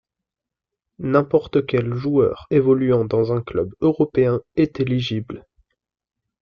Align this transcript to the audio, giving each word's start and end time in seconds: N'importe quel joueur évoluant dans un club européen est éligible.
N'importe 0.97 1.63
quel 1.67 1.93
joueur 1.93 2.47
évoluant 2.49 3.05
dans 3.05 3.33
un 3.33 3.41
club 3.43 3.75
européen 3.81 4.41
est 4.55 4.79
éligible. 4.79 5.45